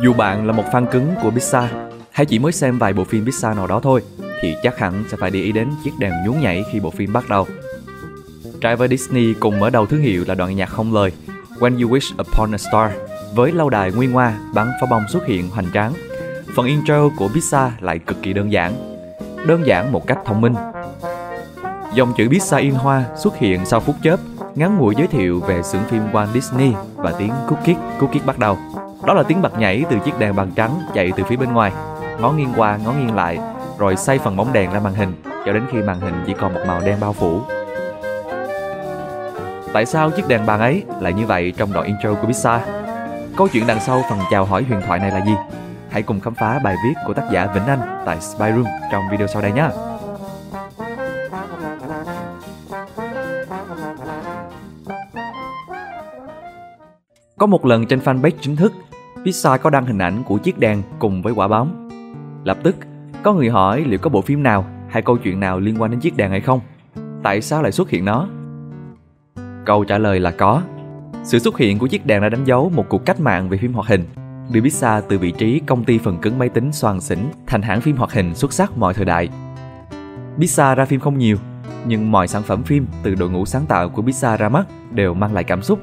Dù 0.00 0.12
bạn 0.12 0.46
là 0.46 0.52
một 0.52 0.64
fan 0.72 0.86
cứng 0.86 1.14
của 1.22 1.30
Pixar 1.30 1.64
hay 2.10 2.26
chỉ 2.26 2.38
mới 2.38 2.52
xem 2.52 2.78
vài 2.78 2.92
bộ 2.92 3.04
phim 3.04 3.24
Pixar 3.24 3.56
nào 3.56 3.66
đó 3.66 3.80
thôi 3.82 4.02
thì 4.42 4.54
chắc 4.62 4.78
hẳn 4.78 5.04
sẽ 5.10 5.16
phải 5.16 5.30
để 5.30 5.40
ý 5.40 5.52
đến 5.52 5.68
chiếc 5.84 5.90
đèn 5.98 6.12
nhún 6.26 6.40
nhảy 6.40 6.64
khi 6.72 6.80
bộ 6.80 6.90
phim 6.90 7.12
bắt 7.12 7.28
đầu. 7.28 7.46
Driver 8.42 8.78
với 8.78 8.88
Disney 8.88 9.34
cùng 9.40 9.60
mở 9.60 9.70
đầu 9.70 9.86
thương 9.86 10.00
hiệu 10.00 10.24
là 10.26 10.34
đoạn 10.34 10.56
nhạc 10.56 10.66
không 10.66 10.94
lời 10.94 11.12
When 11.58 11.82
You 11.82 11.96
Wish 11.96 12.14
Upon 12.20 12.54
a 12.54 12.58
Star 12.58 12.92
với 13.34 13.52
lâu 13.52 13.70
đài 13.70 13.92
nguyên 13.92 14.12
hoa 14.12 14.38
bắn 14.54 14.70
pháo 14.80 14.86
bông 14.90 15.02
xuất 15.08 15.26
hiện 15.26 15.50
hoành 15.50 15.66
tráng. 15.74 15.92
Phần 16.54 16.66
intro 16.66 17.08
của 17.16 17.28
Pixar 17.28 17.72
lại 17.80 17.98
cực 17.98 18.22
kỳ 18.22 18.32
đơn 18.32 18.52
giản, 18.52 18.74
đơn 19.46 19.66
giản 19.66 19.92
một 19.92 20.06
cách 20.06 20.18
thông 20.24 20.40
minh. 20.40 20.54
Dòng 21.94 22.12
chữ 22.16 22.28
Pixar 22.28 22.60
in 22.60 22.74
hoa 22.74 23.04
xuất 23.16 23.36
hiện 23.36 23.66
sau 23.66 23.80
phút 23.80 23.96
chớp, 24.02 24.20
ngắn 24.54 24.78
ngủi 24.78 24.94
giới 24.98 25.06
thiệu 25.06 25.40
về 25.40 25.62
xưởng 25.62 25.84
phim 25.84 26.02
Walt 26.12 26.32
Disney 26.32 26.72
và 26.96 27.12
tiếng 27.18 27.32
cookie 27.48 27.76
cookie 28.00 28.22
bắt 28.26 28.38
đầu. 28.38 28.58
Đó 29.06 29.14
là 29.14 29.22
tiếng 29.22 29.42
bật 29.42 29.58
nhảy 29.58 29.84
từ 29.90 29.96
chiếc 30.04 30.18
đèn 30.18 30.36
bằng 30.36 30.50
trắng 30.56 30.80
chạy 30.94 31.12
từ 31.16 31.24
phía 31.24 31.36
bên 31.36 31.52
ngoài, 31.52 31.72
ngó 32.20 32.32
nghiêng 32.32 32.52
qua 32.56 32.78
ngó 32.84 32.92
nghiêng 32.92 33.14
lại, 33.14 33.38
rồi 33.78 33.96
xoay 33.96 34.18
phần 34.18 34.36
bóng 34.36 34.52
đèn 34.52 34.72
ra 34.72 34.80
màn 34.80 34.94
hình 34.94 35.12
cho 35.46 35.52
đến 35.52 35.62
khi 35.72 35.78
màn 35.82 36.00
hình 36.00 36.14
chỉ 36.26 36.34
còn 36.40 36.54
một 36.54 36.60
màu 36.66 36.80
đen 36.80 36.96
bao 37.00 37.12
phủ. 37.12 37.40
Tại 39.72 39.86
sao 39.86 40.10
chiếc 40.10 40.28
đèn 40.28 40.46
bàn 40.46 40.60
ấy 40.60 40.82
lại 41.00 41.12
như 41.12 41.26
vậy 41.26 41.52
trong 41.56 41.72
đoạn 41.72 41.86
intro 41.86 42.14
của 42.14 42.28
Pizza? 42.28 42.58
Câu 43.36 43.48
chuyện 43.48 43.66
đằng 43.66 43.80
sau 43.80 44.02
phần 44.10 44.18
chào 44.30 44.44
hỏi 44.44 44.62
huyền 44.62 44.80
thoại 44.86 44.98
này 44.98 45.10
là 45.10 45.24
gì? 45.24 45.34
Hãy 45.90 46.02
cùng 46.02 46.20
khám 46.20 46.34
phá 46.34 46.58
bài 46.64 46.76
viết 46.84 46.94
của 47.06 47.14
tác 47.14 47.24
giả 47.32 47.46
Vĩnh 47.54 47.66
Anh 47.66 48.02
tại 48.06 48.20
Spy 48.20 48.46
Room 48.56 48.66
trong 48.92 49.04
video 49.10 49.26
sau 49.26 49.42
đây 49.42 49.52
nhé. 49.52 49.68
Có 57.38 57.46
một 57.46 57.66
lần 57.66 57.86
trên 57.86 57.98
fanpage 57.98 58.30
chính 58.40 58.56
thức, 58.56 58.72
Pixar 59.24 59.60
có 59.60 59.70
đăng 59.70 59.86
hình 59.86 59.98
ảnh 59.98 60.22
của 60.24 60.38
chiếc 60.38 60.58
đèn 60.58 60.82
cùng 60.98 61.22
với 61.22 61.32
quả 61.34 61.48
bóng. 61.48 61.88
Lập 62.44 62.58
tức, 62.62 62.76
có 63.22 63.32
người 63.32 63.50
hỏi 63.50 63.84
liệu 63.88 63.98
có 63.98 64.10
bộ 64.10 64.20
phim 64.20 64.42
nào 64.42 64.66
hay 64.88 65.02
câu 65.02 65.16
chuyện 65.16 65.40
nào 65.40 65.60
liên 65.60 65.82
quan 65.82 65.90
đến 65.90 66.00
chiếc 66.00 66.16
đèn 66.16 66.30
hay 66.30 66.40
không? 66.40 66.60
Tại 67.22 67.40
sao 67.40 67.62
lại 67.62 67.72
xuất 67.72 67.90
hiện 67.90 68.04
nó? 68.04 68.28
Câu 69.64 69.84
trả 69.84 69.98
lời 69.98 70.20
là 70.20 70.30
có. 70.30 70.62
Sự 71.22 71.38
xuất 71.38 71.58
hiện 71.58 71.78
của 71.78 71.86
chiếc 71.86 72.06
đèn 72.06 72.22
đã 72.22 72.28
đánh 72.28 72.44
dấu 72.44 72.70
một 72.74 72.88
cuộc 72.88 73.06
cách 73.06 73.20
mạng 73.20 73.48
về 73.48 73.58
phim 73.58 73.72
hoạt 73.72 73.88
hình, 73.88 74.04
đưa 74.52 74.60
Pizza 74.60 75.02
từ 75.08 75.18
vị 75.18 75.30
trí 75.30 75.60
công 75.66 75.84
ty 75.84 75.98
phần 75.98 76.18
cứng 76.18 76.38
máy 76.38 76.48
tính 76.48 76.72
soàn 76.72 77.00
xỉnh 77.00 77.30
thành 77.46 77.62
hãng 77.62 77.80
phim 77.80 77.96
hoạt 77.96 78.12
hình 78.12 78.34
xuất 78.34 78.52
sắc 78.52 78.78
mọi 78.78 78.94
thời 78.94 79.04
đại. 79.04 79.28
Pixar 80.38 80.78
ra 80.78 80.84
phim 80.84 81.00
không 81.00 81.18
nhiều, 81.18 81.36
nhưng 81.86 82.12
mọi 82.12 82.28
sản 82.28 82.42
phẩm 82.42 82.62
phim 82.62 82.86
từ 83.02 83.14
đội 83.14 83.30
ngũ 83.30 83.44
sáng 83.44 83.66
tạo 83.66 83.88
của 83.88 84.02
Pixar 84.02 84.40
ra 84.40 84.48
mắt 84.48 84.66
đều 84.92 85.14
mang 85.14 85.34
lại 85.34 85.44
cảm 85.44 85.62
xúc. 85.62 85.78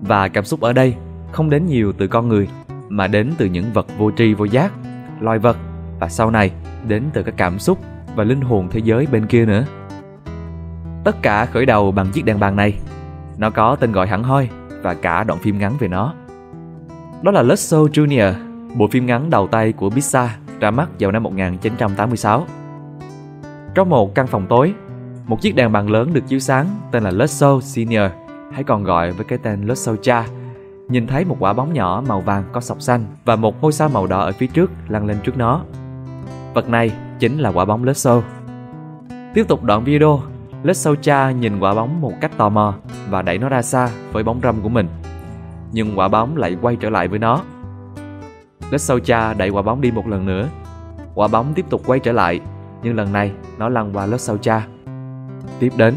Và 0.00 0.28
cảm 0.28 0.44
xúc 0.44 0.60
ở 0.60 0.72
đây 0.72 0.94
không 1.32 1.50
đến 1.50 1.66
nhiều 1.66 1.92
từ 1.92 2.06
con 2.06 2.28
người, 2.28 2.48
mà 2.90 3.06
đến 3.06 3.32
từ 3.38 3.46
những 3.46 3.72
vật 3.72 3.86
vô 3.98 4.10
tri 4.16 4.34
vô 4.34 4.44
giác, 4.44 4.72
loài 5.20 5.38
vật 5.38 5.56
và 6.00 6.08
sau 6.08 6.30
này 6.30 6.50
đến 6.88 7.02
từ 7.12 7.22
các 7.22 7.34
cảm 7.36 7.58
xúc 7.58 7.78
và 8.14 8.24
linh 8.24 8.40
hồn 8.40 8.68
thế 8.70 8.80
giới 8.84 9.06
bên 9.06 9.26
kia 9.26 9.46
nữa. 9.46 9.64
Tất 11.04 11.22
cả 11.22 11.46
khởi 11.46 11.66
đầu 11.66 11.92
bằng 11.92 12.10
chiếc 12.12 12.24
đèn 12.24 12.40
bàn 12.40 12.56
này. 12.56 12.78
Nó 13.38 13.50
có 13.50 13.76
tên 13.76 13.92
gọi 13.92 14.06
hẳn 14.06 14.22
hoi 14.22 14.48
và 14.82 14.94
cả 14.94 15.24
đoạn 15.24 15.38
phim 15.38 15.58
ngắn 15.58 15.72
về 15.78 15.88
nó. 15.88 16.14
Đó 17.22 17.32
là 17.32 17.42
Lusso 17.42 17.78
Junior, 17.78 18.32
bộ 18.76 18.88
phim 18.88 19.06
ngắn 19.06 19.30
đầu 19.30 19.46
tay 19.46 19.72
của 19.72 19.90
Pixar 19.90 20.30
ra 20.60 20.70
mắt 20.70 20.88
vào 21.00 21.12
năm 21.12 21.22
1986. 21.22 22.46
Trong 23.74 23.88
một 23.88 24.14
căn 24.14 24.26
phòng 24.26 24.46
tối, 24.48 24.74
một 25.26 25.40
chiếc 25.40 25.54
đèn 25.54 25.72
bàn 25.72 25.90
lớn 25.90 26.10
được 26.12 26.28
chiếu 26.28 26.38
sáng 26.38 26.66
tên 26.92 27.02
là 27.02 27.10
Lusso 27.10 27.60
Senior, 27.60 28.10
hay 28.52 28.64
còn 28.64 28.84
gọi 28.84 29.12
với 29.12 29.24
cái 29.24 29.38
tên 29.42 29.66
Lusso 29.66 29.96
Cha, 30.02 30.26
nhìn 30.90 31.06
thấy 31.06 31.24
một 31.24 31.36
quả 31.38 31.52
bóng 31.52 31.72
nhỏ 31.72 32.02
màu 32.08 32.20
vàng 32.20 32.44
có 32.52 32.60
sọc 32.60 32.82
xanh 32.82 33.04
và 33.24 33.36
một 33.36 33.62
ngôi 33.62 33.72
sao 33.72 33.88
màu 33.88 34.06
đỏ 34.06 34.20
ở 34.20 34.32
phía 34.32 34.46
trước 34.46 34.70
lăn 34.88 35.06
lên 35.06 35.16
trước 35.24 35.36
nó. 35.36 35.62
Vật 36.54 36.68
này 36.68 36.92
chính 37.18 37.38
là 37.38 37.50
quả 37.50 37.64
bóng 37.64 37.84
Let's 37.84 38.22
Tiếp 39.34 39.48
tục 39.48 39.64
đoạn 39.64 39.84
video, 39.84 40.20
Let's 40.64 40.94
Cha 41.02 41.30
nhìn 41.30 41.60
quả 41.60 41.74
bóng 41.74 42.00
một 42.00 42.12
cách 42.20 42.30
tò 42.36 42.48
mò 42.48 42.74
và 43.08 43.22
đẩy 43.22 43.38
nó 43.38 43.48
ra 43.48 43.62
xa 43.62 43.88
với 44.12 44.22
bóng 44.22 44.40
râm 44.42 44.60
của 44.60 44.68
mình. 44.68 44.88
Nhưng 45.72 45.98
quả 45.98 46.08
bóng 46.08 46.36
lại 46.36 46.56
quay 46.62 46.76
trở 46.76 46.90
lại 46.90 47.08
với 47.08 47.18
nó. 47.18 47.40
Let's 48.70 48.98
Cha 48.98 49.34
đẩy 49.34 49.48
quả 49.48 49.62
bóng 49.62 49.80
đi 49.80 49.90
một 49.90 50.06
lần 50.06 50.26
nữa. 50.26 50.48
Quả 51.14 51.28
bóng 51.28 51.54
tiếp 51.54 51.64
tục 51.70 51.82
quay 51.86 52.00
trở 52.00 52.12
lại, 52.12 52.40
nhưng 52.82 52.96
lần 52.96 53.12
này 53.12 53.32
nó 53.58 53.68
lăn 53.68 53.92
qua 53.92 54.06
Let's 54.06 54.36
Cha. 54.36 54.66
Tiếp 55.58 55.72
đến, 55.76 55.94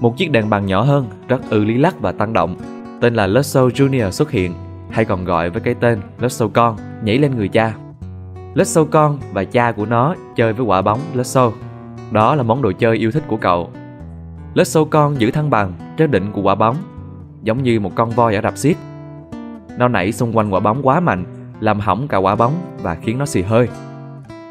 một 0.00 0.16
chiếc 0.16 0.30
đèn 0.30 0.50
bàn 0.50 0.66
nhỏ 0.66 0.82
hơn, 0.82 1.06
rất 1.28 1.50
ư 1.50 1.64
lý 1.64 1.78
lắc 1.78 2.00
và 2.00 2.12
tăng 2.12 2.32
động, 2.32 2.56
tên 3.00 3.14
là 3.14 3.26
Let's 3.26 3.68
Junior 3.68 4.10
xuất 4.10 4.30
hiện, 4.30 4.54
hay 4.90 5.04
còn 5.04 5.24
gọi 5.24 5.50
với 5.50 5.60
cái 5.60 5.74
tên 5.74 6.00
Let's 6.20 6.48
Con, 6.48 6.76
nhảy 7.02 7.18
lên 7.18 7.36
người 7.36 7.48
cha. 7.48 7.74
Let's 8.54 8.84
Con 8.84 9.18
và 9.32 9.44
cha 9.44 9.72
của 9.72 9.86
nó 9.86 10.14
chơi 10.36 10.52
với 10.52 10.66
quả 10.66 10.82
bóng 10.82 11.00
Let's 11.14 11.52
Đó 12.12 12.34
là 12.34 12.42
món 12.42 12.62
đồ 12.62 12.72
chơi 12.72 12.96
yêu 12.96 13.10
thích 13.10 13.22
của 13.28 13.36
cậu 13.36 13.70
Lết 14.54 14.66
con 14.90 15.20
giữ 15.20 15.30
thăng 15.30 15.50
bằng 15.50 15.72
trên 15.96 16.10
đỉnh 16.10 16.32
của 16.32 16.42
quả 16.42 16.54
bóng, 16.54 16.76
giống 17.42 17.62
như 17.62 17.80
một 17.80 17.92
con 17.94 18.10
voi 18.10 18.34
ở 18.34 18.40
rạp 18.42 18.58
xiết. 18.58 18.76
Nó 19.78 19.88
nảy 19.88 20.12
xung 20.12 20.36
quanh 20.36 20.54
quả 20.54 20.60
bóng 20.60 20.86
quá 20.86 21.00
mạnh, 21.00 21.24
làm 21.60 21.80
hỏng 21.80 22.08
cả 22.08 22.16
quả 22.16 22.34
bóng 22.34 22.52
và 22.82 22.94
khiến 22.94 23.18
nó 23.18 23.26
xì 23.26 23.42
hơi. 23.42 23.68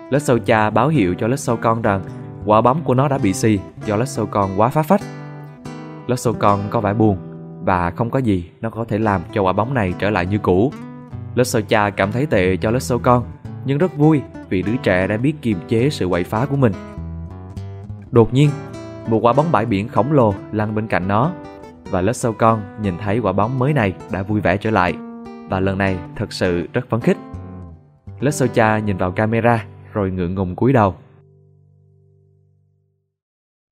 Lết 0.10 0.22
cha 0.46 0.70
báo 0.70 0.88
hiệu 0.88 1.16
cho 1.20 1.28
lết 1.28 1.40
con 1.62 1.82
rằng 1.82 2.02
quả 2.46 2.62
bóng 2.62 2.82
của 2.84 2.94
nó 2.94 3.08
đã 3.08 3.18
bị 3.18 3.34
xì 3.34 3.60
do 3.86 3.96
lết 3.96 4.08
con 4.32 4.52
quá 4.58 4.70
phá 4.70 4.82
phách. 4.82 5.02
Lết 6.08 6.20
con 6.40 6.60
có 6.70 6.80
vẻ 6.80 6.94
buồn 6.94 7.18
và 7.68 7.92
không 7.92 8.10
có 8.10 8.20
gì 8.20 8.50
nó 8.62 8.70
có 8.70 8.86
thể 8.86 8.98
làm 8.98 9.22
cho 9.34 9.42
quả 9.42 9.54
bóng 9.54 9.74
này 9.74 9.94
trở 10.00 10.10
lại 10.10 10.26
như 10.26 10.38
cũ. 10.38 10.72
Lết 11.36 11.48
sâu 11.48 11.62
cha 11.62 11.90
cảm 11.90 12.12
thấy 12.12 12.26
tệ 12.26 12.58
cho 12.58 12.72
lết 12.72 12.84
sâu 12.84 13.00
con, 13.00 13.26
nhưng 13.66 13.78
rất 13.78 13.98
vui 13.98 14.22
vì 14.50 14.62
đứa 14.62 14.76
trẻ 14.84 15.08
đã 15.08 15.18
biết 15.18 15.34
kiềm 15.42 15.58
chế 15.68 15.90
sự 15.90 16.08
quậy 16.08 16.24
phá 16.24 16.46
của 16.46 16.56
mình. 16.56 16.74
Đột 18.12 18.34
nhiên, 18.34 18.50
một 19.10 19.20
quả 19.22 19.34
bóng 19.34 19.52
bãi 19.52 19.66
biển 19.66 19.88
khổng 19.88 20.12
lồ 20.12 20.34
lăn 20.52 20.76
bên 20.76 20.88
cạnh 20.88 21.08
nó 21.08 21.32
và 21.84 22.02
lớp 22.02 22.14
sâu 22.14 22.34
con 22.34 22.62
nhìn 22.82 22.98
thấy 22.98 23.20
quả 23.20 23.32
bóng 23.32 23.60
mới 23.60 23.74
này 23.74 23.94
đã 24.12 24.24
vui 24.24 24.42
vẻ 24.42 24.58
trở 24.58 24.72
lại 24.72 24.94
và 25.50 25.60
lần 25.60 25.78
này 25.78 25.98
thật 26.16 26.34
sự 26.34 26.68
rất 26.74 26.90
phấn 26.90 27.00
khích. 27.00 27.18
Lớp 28.20 28.32
sâu 28.32 28.48
cha 28.48 28.80
nhìn 28.80 28.98
vào 28.98 29.12
camera 29.12 29.66
rồi 29.94 30.12
ngượng 30.12 30.36
ngùng 30.36 30.56
cúi 30.56 30.74
đầu. 30.74 30.96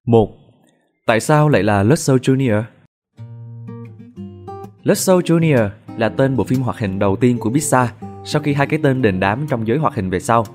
Một, 0.05 0.29
Tại 1.05 1.19
sao 1.19 1.49
lại 1.49 1.63
là 1.63 1.83
Lutso 1.83 2.13
Junior? 2.13 2.63
Lutso 4.85 5.19
Junior 5.19 5.69
là 5.97 6.09
tên 6.09 6.35
bộ 6.35 6.43
phim 6.43 6.61
hoạt 6.61 6.79
hình 6.79 6.99
đầu 6.99 7.15
tiên 7.15 7.37
của 7.37 7.49
Pixar 7.49 7.89
sau 8.25 8.41
khi 8.41 8.53
hai 8.53 8.67
cái 8.67 8.79
tên 8.83 9.01
đền 9.01 9.19
đám 9.19 9.45
trong 9.49 9.67
giới 9.67 9.77
hoạt 9.77 9.95
hình 9.95 10.09
về 10.09 10.19
sau, 10.19 10.45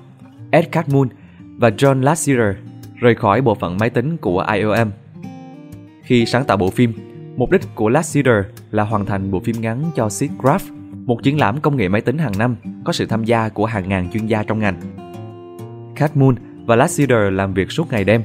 Ed 0.51 0.65
Catmull 0.71 1.09
và 1.57 1.69
John 1.69 2.01
Lasseter 2.01 2.55
rời 2.95 3.15
khỏi 3.15 3.41
bộ 3.41 3.55
phận 3.55 3.77
máy 3.77 3.89
tính 3.89 4.17
của 4.17 4.45
IOM. 4.53 4.91
Khi 6.03 6.25
sáng 6.25 6.45
tạo 6.45 6.57
bộ 6.57 6.69
phim, 6.69 6.93
mục 7.37 7.51
đích 7.51 7.61
của 7.75 7.89
Lasseter 7.89 8.35
là 8.71 8.83
hoàn 8.83 9.05
thành 9.05 9.31
bộ 9.31 9.39
phim 9.39 9.61
ngắn 9.61 9.91
cho 9.95 10.09
SIGGRAPH, 10.09 10.63
một 11.05 11.23
triển 11.23 11.39
lãm 11.39 11.61
công 11.61 11.75
nghệ 11.75 11.87
máy 11.87 12.01
tính 12.01 12.17
hàng 12.17 12.37
năm 12.37 12.55
có 12.85 12.93
sự 12.93 13.05
tham 13.05 13.23
gia 13.23 13.49
của 13.49 13.65
hàng 13.65 13.89
ngàn 13.89 14.11
chuyên 14.11 14.25
gia 14.25 14.43
trong 14.43 14.59
ngành. 14.59 14.79
Catmull 15.95 16.37
và 16.65 16.75
Lasseter 16.75 17.33
làm 17.33 17.53
việc 17.53 17.71
suốt 17.71 17.91
ngày 17.91 18.03
đêm, 18.03 18.23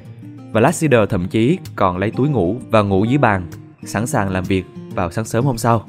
và 0.52 0.60
Lasseter 0.60 1.08
thậm 1.08 1.28
chí 1.28 1.58
còn 1.76 1.98
lấy 1.98 2.10
túi 2.10 2.28
ngủ 2.28 2.56
và 2.70 2.82
ngủ 2.82 3.04
dưới 3.04 3.18
bàn, 3.18 3.46
sẵn 3.84 4.06
sàng 4.06 4.30
làm 4.30 4.44
việc 4.44 4.64
vào 4.96 5.10
sáng 5.10 5.24
sớm 5.24 5.44
hôm 5.44 5.58
sau. 5.58 5.88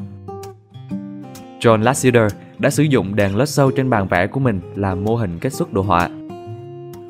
John 1.60 1.82
Lasseter 1.82 2.32
đã 2.60 2.70
sử 2.70 2.84
dụng 2.84 3.16
đèn 3.16 3.38
led 3.38 3.50
sâu 3.50 3.72
trên 3.72 3.90
bàn 3.90 4.08
vẽ 4.08 4.28
của 4.28 4.40
mình 4.40 4.62
làm 4.76 5.04
mô 5.04 5.16
hình 5.16 5.40
kết 5.40 5.54
xuất 5.54 5.74
đồ 5.74 5.82
họa. 5.82 6.10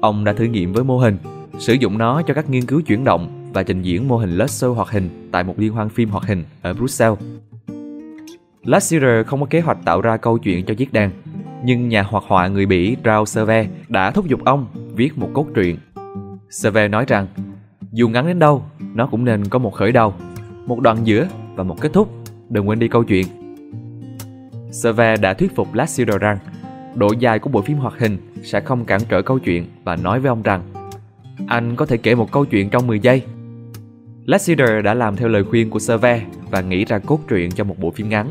Ông 0.01 0.23
đã 0.23 0.33
thử 0.33 0.45
nghiệm 0.45 0.73
với 0.73 0.83
mô 0.83 0.97
hình 0.97 1.17
sử 1.59 1.73
dụng 1.73 1.97
nó 1.97 2.21
cho 2.21 2.33
các 2.33 2.49
nghiên 2.49 2.65
cứu 2.65 2.81
chuyển 2.81 3.03
động 3.03 3.49
và 3.53 3.63
trình 3.63 3.81
diễn 3.81 4.07
mô 4.07 4.17
hình 4.17 4.37
laser 4.37 4.71
hoạt 4.75 4.89
hình 4.89 5.29
tại 5.31 5.43
một 5.43 5.53
liên 5.57 5.73
hoan 5.73 5.89
phim 5.89 6.09
hoạt 6.09 6.23
hình 6.23 6.43
ở 6.61 6.73
Brussels. 6.73 7.19
Lasseter 8.63 9.27
không 9.27 9.39
có 9.39 9.45
kế 9.49 9.61
hoạch 9.61 9.77
tạo 9.85 10.01
ra 10.01 10.17
câu 10.17 10.37
chuyện 10.37 10.65
cho 10.65 10.73
chiếc 10.73 10.93
đèn, 10.93 11.11
nhưng 11.63 11.89
nhà 11.89 12.01
hoạt 12.01 12.23
họa 12.27 12.47
người 12.47 12.65
Bỉ 12.65 12.97
Rao 13.05 13.25
Serve 13.25 13.67
đã 13.89 14.11
thúc 14.11 14.27
giục 14.27 14.45
ông 14.45 14.67
viết 14.95 15.17
một 15.17 15.29
cốt 15.33 15.45
truyện. 15.55 15.77
Serve 16.49 16.87
nói 16.87 17.05
rằng, 17.07 17.27
dù 17.91 18.09
ngắn 18.09 18.27
đến 18.27 18.39
đâu, 18.39 18.63
nó 18.93 19.07
cũng 19.07 19.25
nên 19.25 19.45
có 19.45 19.59
một 19.59 19.73
khởi 19.73 19.91
đầu, 19.91 20.13
một 20.65 20.79
đoạn 20.79 20.97
giữa 21.03 21.27
và 21.57 21.63
một 21.63 21.81
kết 21.81 21.93
thúc, 21.93 22.09
đừng 22.49 22.69
quên 22.69 22.79
đi 22.79 22.87
câu 22.87 23.03
chuyện. 23.03 23.25
Serve 24.71 25.15
đã 25.17 25.33
thuyết 25.33 25.55
phục 25.55 25.73
Lassiter 25.73 26.15
rằng 26.15 26.37
độ 26.95 27.11
dài 27.19 27.39
của 27.39 27.49
bộ 27.49 27.61
phim 27.61 27.77
hoạt 27.77 27.99
hình 27.99 28.17
sẽ 28.43 28.59
không 28.59 28.85
cản 28.85 29.01
trở 29.09 29.21
câu 29.21 29.39
chuyện 29.39 29.65
và 29.83 29.95
nói 29.95 30.19
với 30.19 30.29
ông 30.29 30.41
rằng 30.41 30.61
anh 31.47 31.75
có 31.75 31.85
thể 31.85 31.97
kể 31.97 32.15
một 32.15 32.31
câu 32.31 32.45
chuyện 32.45 32.69
trong 32.69 32.87
10 32.87 32.99
giây. 32.99 33.21
Lassiter 34.25 34.69
đã 34.83 34.93
làm 34.93 35.15
theo 35.15 35.27
lời 35.27 35.43
khuyên 35.43 35.69
của 35.69 35.79
Serve 35.79 36.25
và 36.51 36.61
nghĩ 36.61 36.85
ra 36.85 36.99
cốt 36.99 37.19
truyện 37.27 37.51
cho 37.51 37.63
một 37.63 37.79
bộ 37.79 37.91
phim 37.91 38.09
ngắn. 38.09 38.27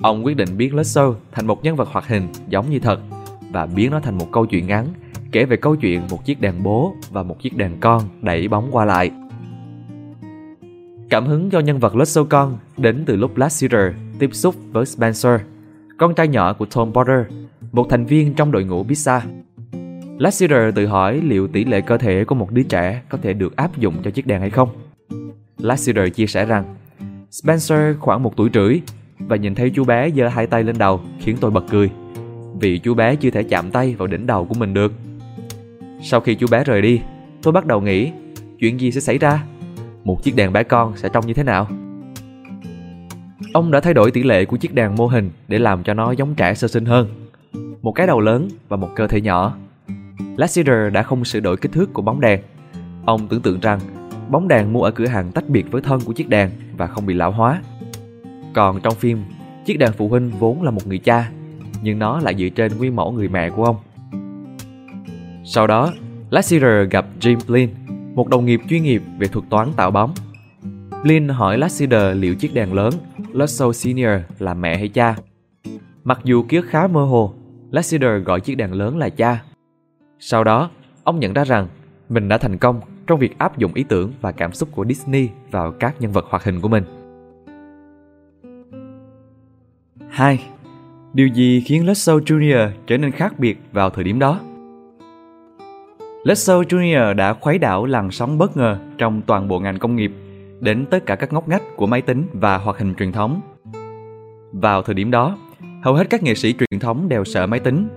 Ông 0.00 0.24
quyết 0.24 0.36
định 0.36 0.56
biến 0.56 0.74
Lasso 0.74 1.14
thành 1.32 1.46
một 1.46 1.64
nhân 1.64 1.76
vật 1.76 1.88
hoạt 1.88 2.08
hình 2.08 2.28
giống 2.48 2.70
như 2.70 2.78
thật 2.78 3.00
và 3.52 3.66
biến 3.66 3.90
nó 3.90 4.00
thành 4.00 4.18
một 4.18 4.26
câu 4.32 4.46
chuyện 4.46 4.66
ngắn 4.66 4.86
kể 5.32 5.44
về 5.44 5.56
câu 5.56 5.76
chuyện 5.76 6.02
một 6.10 6.24
chiếc 6.24 6.40
đèn 6.40 6.62
bố 6.62 6.94
và 7.10 7.22
một 7.22 7.42
chiếc 7.42 7.56
đèn 7.56 7.76
con 7.80 8.02
đẩy 8.22 8.48
bóng 8.48 8.68
qua 8.70 8.84
lại. 8.84 9.10
Cảm 11.10 11.26
hứng 11.26 11.50
cho 11.50 11.60
nhân 11.60 11.78
vật 11.78 11.94
Lutzo 11.94 12.24
con 12.24 12.58
đến 12.76 13.02
từ 13.06 13.16
lúc 13.16 13.36
Lassiter 13.36 13.92
tiếp 14.18 14.30
xúc 14.32 14.54
với 14.72 14.86
Spencer, 14.86 15.40
con 15.98 16.14
trai 16.14 16.28
nhỏ 16.28 16.52
của 16.52 16.66
Tom 16.66 16.92
Potter, 16.92 17.26
một 17.72 17.86
thành 17.90 18.04
viên 18.04 18.34
trong 18.34 18.52
đội 18.52 18.64
ngũ 18.64 18.84
Pizza. 18.84 19.20
Lassiter 20.18 20.74
tự 20.74 20.86
hỏi 20.86 21.20
liệu 21.24 21.48
tỷ 21.48 21.64
lệ 21.64 21.80
cơ 21.80 21.98
thể 21.98 22.24
của 22.24 22.34
một 22.34 22.50
đứa 22.50 22.62
trẻ 22.62 23.02
có 23.08 23.18
thể 23.22 23.32
được 23.32 23.56
áp 23.56 23.78
dụng 23.78 23.94
cho 24.02 24.10
chiếc 24.10 24.26
đèn 24.26 24.40
hay 24.40 24.50
không. 24.50 24.68
Lassiter 25.58 26.14
chia 26.14 26.26
sẻ 26.26 26.44
rằng 26.44 26.76
Spencer 27.30 27.96
khoảng 28.00 28.22
một 28.22 28.36
tuổi 28.36 28.50
rưỡi 28.54 28.80
và 29.18 29.36
nhìn 29.36 29.54
thấy 29.54 29.70
chú 29.70 29.84
bé 29.84 30.10
giơ 30.10 30.28
hai 30.28 30.46
tay 30.46 30.64
lên 30.64 30.78
đầu 30.78 31.00
khiến 31.20 31.36
tôi 31.40 31.50
bật 31.50 31.64
cười 31.70 31.90
vì 32.60 32.78
chú 32.78 32.94
bé 32.94 33.16
chưa 33.16 33.30
thể 33.30 33.42
chạm 33.42 33.70
tay 33.70 33.94
vào 33.98 34.08
đỉnh 34.08 34.26
đầu 34.26 34.44
của 34.44 34.54
mình 34.54 34.74
được. 34.74 34.92
Sau 36.02 36.20
khi 36.20 36.34
chú 36.34 36.46
bé 36.50 36.64
rời 36.64 36.82
đi, 36.82 37.00
tôi 37.42 37.52
bắt 37.52 37.66
đầu 37.66 37.80
nghĩ 37.80 38.10
chuyện 38.58 38.80
gì 38.80 38.92
sẽ 38.92 39.00
xảy 39.00 39.18
ra? 39.18 39.44
Một 40.10 40.22
chiếc 40.22 40.36
đèn 40.36 40.52
bé 40.52 40.62
con 40.62 40.96
sẽ 40.96 41.08
trông 41.08 41.26
như 41.26 41.34
thế 41.34 41.42
nào? 41.42 41.68
Ông 43.52 43.70
đã 43.70 43.80
thay 43.80 43.94
đổi 43.94 44.10
tỷ 44.10 44.22
lệ 44.22 44.44
của 44.44 44.56
chiếc 44.56 44.74
đèn 44.74 44.94
mô 44.96 45.06
hình 45.06 45.30
để 45.48 45.58
làm 45.58 45.82
cho 45.82 45.94
nó 45.94 46.12
giống 46.12 46.34
trẻ 46.34 46.54
sơ 46.54 46.68
sinh 46.68 46.84
hơn. 46.84 47.08
Một 47.82 47.92
cái 47.92 48.06
đầu 48.06 48.20
lớn 48.20 48.48
và 48.68 48.76
một 48.76 48.88
cơ 48.96 49.06
thể 49.06 49.20
nhỏ. 49.20 49.56
Lassiter 50.36 50.92
đã 50.92 51.02
không 51.02 51.24
sửa 51.24 51.40
đổi 51.40 51.56
kích 51.56 51.72
thước 51.72 51.92
của 51.92 52.02
bóng 52.02 52.20
đèn. 52.20 52.40
Ông 53.04 53.28
tưởng 53.28 53.40
tượng 53.40 53.60
rằng 53.60 53.80
bóng 54.30 54.48
đèn 54.48 54.72
mua 54.72 54.82
ở 54.82 54.90
cửa 54.90 55.06
hàng 55.06 55.32
tách 55.32 55.48
biệt 55.48 55.70
với 55.70 55.82
thân 55.82 56.00
của 56.00 56.12
chiếc 56.12 56.28
đèn 56.28 56.50
và 56.76 56.86
không 56.86 57.06
bị 57.06 57.14
lão 57.14 57.30
hóa. 57.30 57.62
Còn 58.54 58.80
trong 58.80 58.94
phim, 58.94 59.22
chiếc 59.64 59.78
đèn 59.78 59.92
phụ 59.92 60.08
huynh 60.08 60.30
vốn 60.30 60.62
là 60.62 60.70
một 60.70 60.86
người 60.86 60.98
cha, 60.98 61.30
nhưng 61.82 61.98
nó 61.98 62.20
lại 62.20 62.34
dựa 62.38 62.48
trên 62.48 62.78
nguyên 62.78 62.96
mẫu 62.96 63.12
người 63.12 63.28
mẹ 63.28 63.50
của 63.50 63.64
ông. 63.64 63.76
Sau 65.44 65.66
đó, 65.66 65.92
Lassiter 66.30 66.90
gặp 66.90 67.06
Jim 67.20 67.36
Blin, 67.46 67.70
một 68.14 68.28
đồng 68.28 68.44
nghiệp 68.44 68.60
chuyên 68.68 68.82
nghiệp 68.82 69.02
về 69.18 69.26
thuật 69.26 69.44
toán 69.50 69.72
tạo 69.76 69.90
bóng. 69.90 70.14
Lin 71.04 71.28
hỏi 71.28 71.58
Lassiter 71.58 72.16
liệu 72.16 72.34
chiếc 72.34 72.54
đèn 72.54 72.72
lớn 72.72 72.92
Lusso 73.32 73.72
Senior 73.72 74.20
là 74.38 74.54
mẹ 74.54 74.76
hay 74.76 74.88
cha. 74.88 75.16
Mặc 76.04 76.20
dù 76.24 76.42
ký 76.42 76.56
ức 76.56 76.66
khá 76.68 76.86
mơ 76.86 77.04
hồ, 77.04 77.34
Lassiter 77.70 78.24
gọi 78.24 78.40
chiếc 78.40 78.54
đèn 78.54 78.72
lớn 78.72 78.98
là 78.98 79.08
cha. 79.08 79.42
Sau 80.18 80.44
đó, 80.44 80.70
ông 81.04 81.20
nhận 81.20 81.32
ra 81.32 81.44
rằng 81.44 81.68
mình 82.08 82.28
đã 82.28 82.38
thành 82.38 82.58
công 82.58 82.80
trong 83.06 83.18
việc 83.18 83.38
áp 83.38 83.58
dụng 83.58 83.74
ý 83.74 83.84
tưởng 83.88 84.12
và 84.20 84.32
cảm 84.32 84.52
xúc 84.52 84.68
của 84.72 84.84
Disney 84.84 85.28
vào 85.50 85.72
các 85.72 86.00
nhân 86.00 86.12
vật 86.12 86.26
hoạt 86.28 86.44
hình 86.44 86.60
của 86.60 86.68
mình. 86.68 86.84
2. 90.08 90.44
Điều 91.12 91.28
gì 91.28 91.62
khiến 91.66 91.86
Lasso 91.86 92.16
Junior 92.16 92.68
trở 92.86 92.98
nên 92.98 93.10
khác 93.10 93.38
biệt 93.38 93.58
vào 93.72 93.90
thời 93.90 94.04
điểm 94.04 94.18
đó? 94.18 94.40
Lotso 96.24 96.60
Junior 96.60 97.14
đã 97.14 97.34
khuấy 97.34 97.58
đảo 97.58 97.86
làn 97.86 98.10
sóng 98.10 98.38
bất 98.38 98.56
ngờ 98.56 98.78
trong 98.98 99.22
toàn 99.22 99.48
bộ 99.48 99.60
ngành 99.60 99.78
công 99.78 99.96
nghiệp 99.96 100.12
đến 100.60 100.86
tất 100.90 101.06
cả 101.06 101.16
các 101.16 101.32
ngóc 101.32 101.48
ngách 101.48 101.62
của 101.76 101.86
máy 101.86 102.02
tính 102.02 102.24
và 102.32 102.58
hoạt 102.58 102.78
hình 102.78 102.94
truyền 102.94 103.12
thống. 103.12 103.40
Vào 104.52 104.82
thời 104.82 104.94
điểm 104.94 105.10
đó, 105.10 105.38
hầu 105.82 105.94
hết 105.94 106.10
các 106.10 106.22
nghệ 106.22 106.34
sĩ 106.34 106.54
truyền 106.58 106.80
thống 106.80 107.08
đều 107.08 107.24
sợ 107.24 107.46
máy 107.46 107.60
tính. 107.60 107.88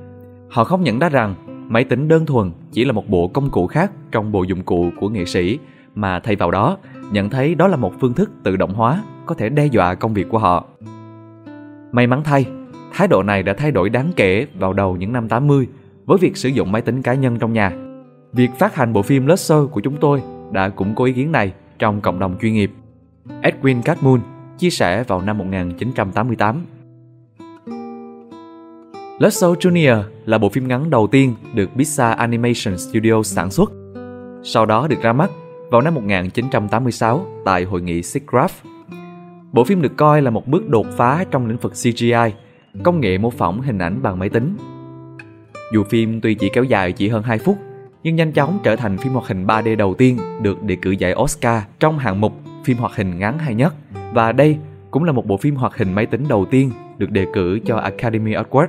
Họ 0.50 0.64
không 0.64 0.84
nhận 0.84 1.00
ra 1.00 1.10
rằng 1.10 1.36
máy 1.70 1.84
tính 1.84 2.08
đơn 2.08 2.26
thuần 2.26 2.52
chỉ 2.72 2.86
là 2.86 2.92
một 2.92 3.10
bộ 3.10 3.28
công 3.28 3.50
cụ 3.50 3.68
khác 3.68 3.92
trong 4.12 4.32
bộ 4.32 4.44
dụng 4.44 4.62
cụ 4.62 4.90
của 5.00 5.10
nghệ 5.10 5.26
sĩ 5.26 5.60
mà 5.96 6.20
thay 6.20 6.36
vào 6.36 6.52
đó 6.52 6.78
nhận 7.12 7.30
thấy 7.30 7.56
đó 7.56 7.68
là 7.68 7.78
một 7.78 7.94
phương 8.00 8.14
thức 8.14 8.32
tự 8.44 8.56
động 8.56 8.74
hóa 8.74 9.04
có 9.26 9.36
thể 9.36 9.50
đe 9.50 9.66
dọa 9.66 9.96
công 9.96 10.14
việc 10.14 10.30
của 10.30 10.38
họ. 10.38 10.66
May 11.92 12.08
mắn 12.08 12.24
thay, 12.24 12.46
thái 12.94 13.08
độ 13.08 13.24
này 13.24 13.44
đã 13.44 13.54
thay 13.54 13.72
đổi 13.72 13.90
đáng 13.90 14.12
kể 14.16 14.48
vào 14.60 14.74
đầu 14.74 14.98
những 14.98 15.14
năm 15.14 15.30
80 15.30 15.68
với 16.06 16.18
việc 16.18 16.38
sử 16.38 16.50
dụng 16.50 16.72
máy 16.72 16.82
tính 16.82 17.02
cá 17.02 17.14
nhân 17.14 17.40
trong 17.40 17.54
nhà. 17.54 17.72
Việc 18.34 18.52
phát 18.60 18.76
hành 18.76 18.94
bộ 18.94 19.02
phim 19.02 19.26
Lesser 19.26 19.58
của 19.72 19.82
chúng 19.82 19.98
tôi 19.98 20.22
đã 20.52 20.70
cũng 20.70 20.96
có 20.96 21.06
ý 21.06 21.14
kiến 21.14 21.32
này 21.32 21.54
trong 21.80 22.02
cộng 22.02 22.20
đồng 22.20 22.36
chuyên 22.42 22.54
nghiệp. 22.54 22.72
Edwin 23.42 23.82
Catmull 23.82 24.22
chia 24.58 24.70
sẻ 24.70 25.04
vào 25.04 25.22
năm 25.22 25.38
1988. 25.38 26.66
Lesser 29.20 29.52
Junior 29.52 30.04
là 30.26 30.38
bộ 30.38 30.50
phim 30.50 30.68
ngắn 30.68 30.90
đầu 30.90 31.08
tiên 31.08 31.36
được 31.54 31.70
Pixar 31.76 32.18
Animation 32.18 32.78
Studios 32.78 33.36
sản 33.36 33.52
xuất. 33.52 33.72
Sau 34.44 34.66
đó 34.66 34.88
được 34.88 35.02
ra 35.02 35.14
mắt 35.14 35.32
vào 35.72 35.82
năm 35.82 35.94
1986 35.94 37.26
tại 37.46 37.64
hội 37.64 37.82
nghị 37.82 38.04
SIGGRAPH. 38.04 38.54
Bộ 39.52 39.64
phim 39.64 39.82
được 39.82 39.98
coi 39.98 40.22
là 40.22 40.30
một 40.30 40.48
bước 40.48 40.70
đột 40.70 40.88
phá 40.98 41.26
trong 41.32 41.48
lĩnh 41.48 41.58
vực 41.58 41.72
CGI, 41.72 42.34
công 42.84 43.00
nghệ 43.00 43.18
mô 43.18 43.30
phỏng 43.30 43.62
hình 43.62 43.78
ảnh 43.78 44.02
bằng 44.02 44.20
máy 44.20 44.30
tính. 44.30 44.58
Dù 45.74 45.84
phim 45.84 46.22
tuy 46.22 46.36
chỉ 46.36 46.50
kéo 46.54 46.64
dài 46.64 46.92
chỉ 46.92 47.10
hơn 47.10 47.24
2 47.24 47.38
phút, 47.38 47.58
nhưng 48.04 48.16
nhanh 48.16 48.32
chóng 48.32 48.60
trở 48.64 48.76
thành 48.76 48.98
phim 48.98 49.14
hoạt 49.14 49.28
hình 49.28 49.46
3D 49.46 49.78
đầu 49.78 49.94
tiên 49.94 50.18
được 50.42 50.64
đề 50.64 50.76
cử 50.76 50.92
giải 50.92 51.16
Oscar 51.16 51.64
trong 51.80 51.98
hạng 51.98 52.22
mục 52.22 52.34
phim 52.64 52.78
hoạt 52.78 52.96
hình 52.96 53.20
ngắn 53.20 53.40
hay 53.40 53.56
nhất. 53.56 53.74
Và 54.14 54.32
đây 54.32 54.58
cũng 54.92 55.04
là 55.04 55.12
một 55.12 55.26
bộ 55.26 55.38
phim 55.38 55.56
hoạt 55.56 55.78
hình 55.78 55.94
máy 55.94 56.06
tính 56.06 56.24
đầu 56.28 56.46
tiên 56.52 56.72
được 56.98 57.12
đề 57.12 57.26
cử 57.34 57.60
cho 57.66 57.78
Academy 57.78 58.34
Award. 58.34 58.68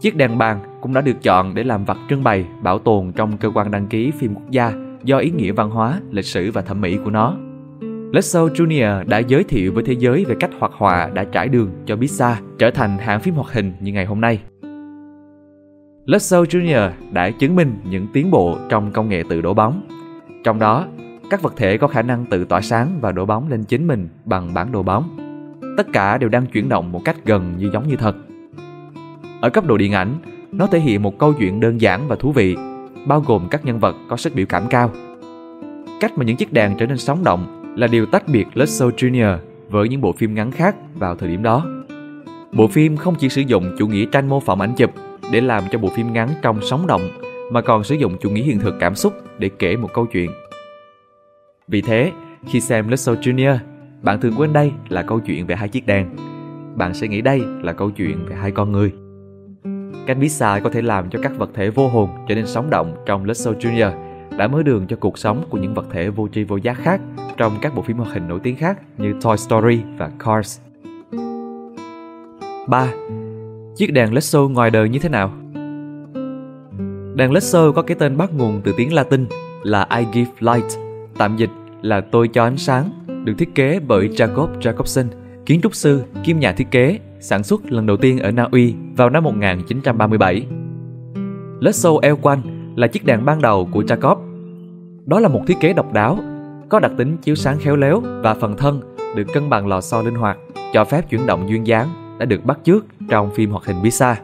Chiếc 0.00 0.16
đèn 0.16 0.38
bàn 0.38 0.60
cũng 0.80 0.94
đã 0.94 1.00
được 1.00 1.22
chọn 1.22 1.54
để 1.54 1.64
làm 1.64 1.84
vật 1.84 1.96
trưng 2.08 2.24
bày, 2.24 2.44
bảo 2.62 2.78
tồn 2.78 3.12
trong 3.12 3.36
cơ 3.36 3.50
quan 3.54 3.70
đăng 3.70 3.86
ký 3.86 4.10
phim 4.10 4.34
quốc 4.34 4.50
gia 4.50 4.72
do 5.04 5.18
ý 5.18 5.30
nghĩa 5.30 5.52
văn 5.52 5.70
hóa, 5.70 6.00
lịch 6.10 6.24
sử 6.24 6.50
và 6.50 6.62
thẩm 6.62 6.80
mỹ 6.80 6.98
của 7.04 7.10
nó. 7.10 7.36
Lasso 8.12 8.46
Junior 8.46 9.08
đã 9.08 9.18
giới 9.18 9.44
thiệu 9.44 9.72
với 9.72 9.84
thế 9.84 9.92
giới 9.92 10.24
về 10.24 10.34
cách 10.40 10.50
hoạt 10.58 10.72
họa 10.72 11.10
đã 11.14 11.24
trải 11.24 11.48
đường 11.48 11.70
cho 11.86 11.96
Pixar 11.96 12.36
trở 12.58 12.70
thành 12.70 12.98
hãng 12.98 13.20
phim 13.20 13.34
hoạt 13.34 13.52
hình 13.52 13.72
như 13.80 13.92
ngày 13.92 14.04
hôm 14.04 14.20
nay. 14.20 14.40
Lexo 16.06 16.42
Jr. 16.42 16.90
đã 17.12 17.30
chứng 17.30 17.56
minh 17.56 17.74
những 17.84 18.06
tiến 18.12 18.30
bộ 18.30 18.58
trong 18.68 18.92
công 18.92 19.08
nghệ 19.08 19.22
tự 19.28 19.40
đổ 19.40 19.54
bóng. 19.54 19.82
Trong 20.44 20.58
đó, 20.58 20.86
các 21.30 21.42
vật 21.42 21.54
thể 21.56 21.78
có 21.78 21.86
khả 21.86 22.02
năng 22.02 22.26
tự 22.26 22.44
tỏa 22.44 22.60
sáng 22.60 22.98
và 23.00 23.12
đổ 23.12 23.26
bóng 23.26 23.48
lên 23.48 23.64
chính 23.64 23.86
mình 23.86 24.08
bằng 24.24 24.54
bản 24.54 24.72
đồ 24.72 24.82
bóng. 24.82 25.16
Tất 25.76 25.86
cả 25.92 26.18
đều 26.18 26.28
đang 26.28 26.46
chuyển 26.46 26.68
động 26.68 26.92
một 26.92 27.00
cách 27.04 27.16
gần 27.24 27.54
như 27.58 27.70
giống 27.72 27.88
như 27.88 27.96
thật. 27.96 28.16
Ở 29.40 29.50
cấp 29.50 29.66
độ 29.66 29.76
điện 29.76 29.92
ảnh, 29.92 30.14
nó 30.52 30.66
thể 30.66 30.80
hiện 30.80 31.02
một 31.02 31.18
câu 31.18 31.32
chuyện 31.32 31.60
đơn 31.60 31.80
giản 31.80 32.08
và 32.08 32.16
thú 32.16 32.32
vị, 32.32 32.56
bao 33.06 33.20
gồm 33.20 33.48
các 33.50 33.64
nhân 33.64 33.78
vật 33.78 33.96
có 34.08 34.16
sức 34.16 34.34
biểu 34.34 34.46
cảm 34.46 34.66
cao. 34.70 34.90
Cách 36.00 36.12
mà 36.18 36.24
những 36.24 36.36
chiếc 36.36 36.52
đèn 36.52 36.76
trở 36.78 36.86
nên 36.86 36.98
sống 36.98 37.24
động 37.24 37.74
là 37.76 37.86
điều 37.86 38.06
tách 38.06 38.28
biệt 38.28 38.46
Lotso 38.54 38.86
Jr. 38.86 39.38
với 39.70 39.88
những 39.88 40.00
bộ 40.00 40.12
phim 40.12 40.34
ngắn 40.34 40.50
khác 40.50 40.76
vào 40.94 41.16
thời 41.16 41.28
điểm 41.28 41.42
đó. 41.42 41.66
Bộ 42.52 42.66
phim 42.66 42.96
không 42.96 43.14
chỉ 43.18 43.28
sử 43.28 43.40
dụng 43.40 43.76
chủ 43.78 43.86
nghĩa 43.86 44.04
tranh 44.12 44.28
mô 44.28 44.40
phỏng 44.40 44.60
ảnh 44.60 44.74
chụp 44.76 44.90
để 45.32 45.40
làm 45.40 45.64
cho 45.70 45.78
bộ 45.78 45.88
phim 45.88 46.12
ngắn 46.12 46.28
trông 46.42 46.60
sống 46.62 46.86
động, 46.86 47.10
mà 47.50 47.60
còn 47.60 47.84
sử 47.84 47.94
dụng 47.94 48.16
chủ 48.20 48.30
nghĩa 48.30 48.42
hiện 48.42 48.58
thực 48.58 48.74
cảm 48.80 48.94
xúc 48.94 49.12
để 49.38 49.50
kể 49.58 49.76
một 49.76 49.88
câu 49.94 50.06
chuyện. 50.06 50.30
Vì 51.68 51.80
thế, 51.80 52.12
khi 52.46 52.60
xem 52.60 52.88
Little 52.88 53.14
Junior, 53.14 53.58
bạn 54.02 54.20
thường 54.20 54.34
quên 54.36 54.52
đây 54.52 54.72
là 54.88 55.02
câu 55.02 55.20
chuyện 55.20 55.46
về 55.46 55.56
hai 55.56 55.68
chiếc 55.68 55.86
đèn. 55.86 56.06
Bạn 56.76 56.94
sẽ 56.94 57.08
nghĩ 57.08 57.20
đây 57.20 57.42
là 57.62 57.72
câu 57.72 57.90
chuyện 57.90 58.26
về 58.26 58.36
hai 58.36 58.50
con 58.50 58.72
người. 58.72 58.92
Cách 60.06 60.16
xài 60.30 60.60
có 60.60 60.70
thể 60.70 60.82
làm 60.82 61.10
cho 61.10 61.18
các 61.22 61.32
vật 61.38 61.50
thể 61.54 61.70
vô 61.70 61.88
hồn 61.88 62.10
trở 62.28 62.34
nên 62.34 62.46
sống 62.46 62.70
động 62.70 62.94
trong 63.06 63.24
Little 63.24 63.52
Junior 63.52 63.92
đã 64.36 64.48
mở 64.48 64.62
đường 64.62 64.86
cho 64.86 64.96
cuộc 65.00 65.18
sống 65.18 65.44
của 65.50 65.58
những 65.58 65.74
vật 65.74 65.86
thể 65.90 66.10
vô 66.10 66.28
tri 66.32 66.44
vô 66.44 66.56
giác 66.56 66.74
khác 66.74 67.00
trong 67.36 67.58
các 67.62 67.74
bộ 67.74 67.82
phim 67.82 67.96
hoạt 67.96 68.12
hình 68.12 68.28
nổi 68.28 68.40
tiếng 68.42 68.56
khác 68.56 68.78
như 68.98 69.14
Toy 69.22 69.36
Story 69.36 69.80
và 69.98 70.10
Cars. 70.18 70.60
3. 72.68 72.92
Chiếc 73.76 73.92
đèn 73.92 74.14
Lotso 74.14 74.40
ngoài 74.48 74.70
đời 74.70 74.88
như 74.88 74.98
thế 74.98 75.08
nào? 75.08 75.32
Đèn 77.14 77.32
Lotso 77.32 77.72
có 77.72 77.82
cái 77.82 77.96
tên 78.00 78.16
bắt 78.16 78.30
nguồn 78.34 78.60
từ 78.64 78.74
tiếng 78.76 78.92
Latin 78.92 79.26
là 79.62 79.86
I 79.98 80.04
give 80.12 80.30
light, 80.40 80.72
tạm 81.18 81.36
dịch 81.36 81.50
là 81.82 82.00
tôi 82.00 82.28
cho 82.28 82.44
ánh 82.44 82.56
sáng, 82.56 82.90
được 83.24 83.32
thiết 83.38 83.54
kế 83.54 83.80
bởi 83.80 84.08
Jacob 84.08 84.48
Jacobson, 84.60 85.04
kiến 85.46 85.60
trúc 85.60 85.74
sư 85.74 86.02
kiêm 86.24 86.38
nhà 86.38 86.52
thiết 86.52 86.70
kế 86.70 86.98
sản 87.20 87.42
xuất 87.42 87.72
lần 87.72 87.86
đầu 87.86 87.96
tiên 87.96 88.18
ở 88.18 88.30
Na 88.30 88.48
Uy 88.52 88.74
vào 88.96 89.10
năm 89.10 89.24
1937. 89.24 90.46
Lotso 91.60 91.90
L1 91.90 92.38
là 92.76 92.86
chiếc 92.86 93.04
đèn 93.04 93.24
ban 93.24 93.42
đầu 93.42 93.68
của 93.72 93.82
Jacob. 93.82 94.16
Đó 95.06 95.20
là 95.20 95.28
một 95.28 95.40
thiết 95.46 95.60
kế 95.60 95.72
độc 95.72 95.92
đáo, 95.92 96.18
có 96.68 96.80
đặc 96.80 96.92
tính 96.98 97.16
chiếu 97.16 97.34
sáng 97.34 97.58
khéo 97.58 97.76
léo 97.76 98.02
và 98.22 98.34
phần 98.34 98.56
thân 98.56 98.80
được 99.16 99.24
cân 99.34 99.50
bằng 99.50 99.66
lò 99.66 99.80
xo 99.80 100.02
linh 100.02 100.14
hoạt, 100.14 100.38
cho 100.72 100.84
phép 100.84 101.10
chuyển 101.10 101.26
động 101.26 101.48
duyên 101.48 101.66
dáng 101.66 102.01
đã 102.22 102.26
được 102.26 102.44
bắt 102.44 102.58
chước 102.64 102.86
trong 103.08 103.30
phim 103.34 103.50
hoạt 103.50 103.64
hình 103.64 103.76
Pixar. 103.82 104.18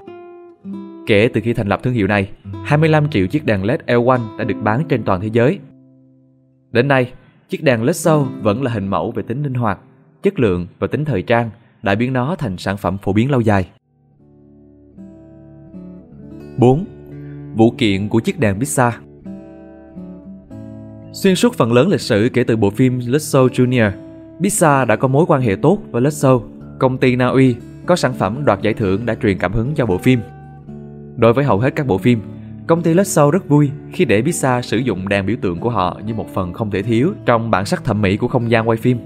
Kể 1.06 1.28
từ 1.34 1.40
khi 1.40 1.52
thành 1.52 1.68
lập 1.68 1.80
thương 1.82 1.94
hiệu 1.94 2.06
này, 2.06 2.30
25 2.64 3.10
triệu 3.10 3.26
chiếc 3.26 3.44
đèn 3.44 3.64
LED 3.64 3.80
L1 3.86 4.38
đã 4.38 4.44
được 4.44 4.56
bán 4.62 4.82
trên 4.88 5.02
toàn 5.02 5.20
thế 5.20 5.28
giới. 5.32 5.58
Đến 6.72 6.88
nay, 6.88 7.12
chiếc 7.48 7.62
đèn 7.62 7.82
Lotso 7.82 8.26
vẫn 8.42 8.62
là 8.62 8.70
hình 8.70 8.88
mẫu 8.88 9.10
về 9.10 9.22
tính 9.22 9.42
linh 9.42 9.54
hoạt, 9.54 9.78
chất 10.22 10.38
lượng 10.38 10.66
và 10.78 10.86
tính 10.86 11.04
thời 11.04 11.22
trang 11.22 11.50
đã 11.82 11.94
biến 11.94 12.12
nó 12.12 12.36
thành 12.36 12.56
sản 12.56 12.76
phẩm 12.76 12.98
phổ 12.98 13.12
biến 13.12 13.30
lâu 13.30 13.40
dài. 13.40 13.68
4. 16.58 16.84
Vụ 17.54 17.70
kiện 17.78 18.08
của 18.08 18.20
chiếc 18.20 18.40
đèn 18.40 18.58
Pixar 18.58 18.94
Xuyên 21.12 21.34
suốt 21.34 21.54
phần 21.54 21.72
lớn 21.72 21.88
lịch 21.88 22.00
sử 22.00 22.28
kể 22.32 22.44
từ 22.44 22.56
bộ 22.56 22.70
phim 22.70 23.00
Lotso 23.06 23.46
Jr. 23.46 23.90
Pixar 24.42 24.88
đã 24.88 24.96
có 24.96 25.08
mối 25.08 25.26
quan 25.28 25.40
hệ 25.40 25.56
tốt 25.62 25.78
với 25.90 26.02
Lotso, 26.02 26.40
công 26.78 26.98
ty 26.98 27.16
Na 27.16 27.26
Uy 27.26 27.56
có 27.88 27.96
sản 27.96 28.12
phẩm 28.12 28.44
đoạt 28.44 28.62
giải 28.62 28.74
thưởng 28.74 29.06
đã 29.06 29.14
truyền 29.14 29.38
cảm 29.38 29.52
hứng 29.52 29.74
cho 29.74 29.86
bộ 29.86 29.98
phim. 29.98 30.20
Đối 31.16 31.32
với 31.32 31.44
hầu 31.44 31.58
hết 31.58 31.76
các 31.76 31.86
bộ 31.86 31.98
phim, 31.98 32.20
công 32.66 32.82
ty 32.82 32.94
Lotso 32.94 33.30
rất 33.30 33.48
vui 33.48 33.70
khi 33.92 34.04
để 34.04 34.22
Pixar 34.22 34.64
sử 34.64 34.78
dụng 34.78 35.08
đèn 35.08 35.26
biểu 35.26 35.36
tượng 35.40 35.60
của 35.60 35.70
họ 35.70 36.00
như 36.06 36.14
một 36.14 36.34
phần 36.34 36.52
không 36.52 36.70
thể 36.70 36.82
thiếu 36.82 37.12
trong 37.26 37.50
bản 37.50 37.64
sắc 37.64 37.84
thẩm 37.84 38.02
mỹ 38.02 38.16
của 38.16 38.28
không 38.28 38.50
gian 38.50 38.68
quay 38.68 38.78
phim. 38.78 38.98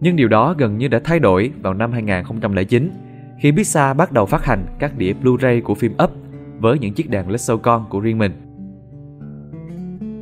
Nhưng 0.00 0.16
điều 0.16 0.28
đó 0.28 0.54
gần 0.58 0.78
như 0.78 0.88
đã 0.88 1.00
thay 1.04 1.18
đổi 1.18 1.52
vào 1.62 1.74
năm 1.74 1.92
2009 1.92 2.90
khi 3.38 3.52
Pixar 3.52 3.96
bắt 3.96 4.12
đầu 4.12 4.26
phát 4.26 4.44
hành 4.44 4.66
các 4.78 4.98
đĩa 4.98 5.12
Blu-ray 5.22 5.62
của 5.62 5.74
phim 5.74 5.92
Up 6.04 6.10
với 6.58 6.78
những 6.78 6.94
chiếc 6.94 7.10
đàn 7.10 7.30
Lexo 7.30 7.56
con 7.56 7.84
của 7.88 8.00
riêng 8.00 8.18
mình. 8.18 8.32